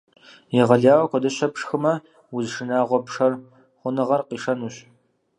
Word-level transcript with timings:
Егъэлеяуэ 0.61 1.05
куэдыщэ 1.11 1.47
пшхымэ, 1.53 1.93
уз 2.35 2.45
шынагъуэр— 2.53 3.01
пшэр 3.07 3.33
хъуныгъэр— 3.79 4.21
къишэнущ. 4.27 4.75